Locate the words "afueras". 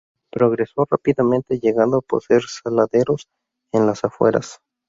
4.03-4.57